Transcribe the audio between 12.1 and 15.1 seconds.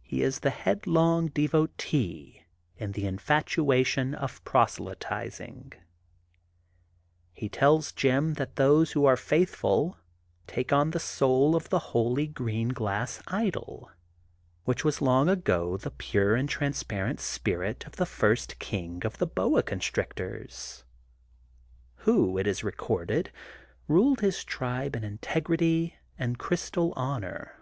green glass idol, which was